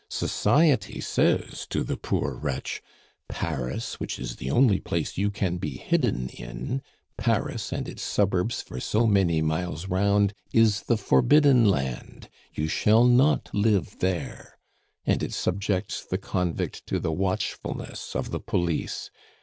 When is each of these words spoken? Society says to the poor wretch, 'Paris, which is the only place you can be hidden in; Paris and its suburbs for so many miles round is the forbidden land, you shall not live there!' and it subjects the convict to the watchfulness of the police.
Society 0.09 0.99
says 0.99 1.67
to 1.69 1.83
the 1.83 1.95
poor 1.95 2.33
wretch, 2.33 2.81
'Paris, 3.29 3.99
which 3.99 4.17
is 4.17 4.37
the 4.37 4.49
only 4.49 4.79
place 4.79 5.15
you 5.15 5.29
can 5.29 5.57
be 5.59 5.77
hidden 5.77 6.27
in; 6.29 6.81
Paris 7.19 7.71
and 7.71 7.87
its 7.87 8.01
suburbs 8.01 8.63
for 8.63 8.79
so 8.79 9.05
many 9.05 9.43
miles 9.43 9.87
round 9.89 10.33
is 10.51 10.81
the 10.81 10.97
forbidden 10.97 11.65
land, 11.69 12.29
you 12.51 12.67
shall 12.67 13.03
not 13.03 13.47
live 13.53 13.99
there!' 13.99 14.57
and 15.05 15.21
it 15.21 15.33
subjects 15.33 16.03
the 16.03 16.17
convict 16.17 16.83
to 16.87 16.97
the 16.99 17.11
watchfulness 17.13 18.15
of 18.15 18.31
the 18.31 18.39
police. 18.39 19.11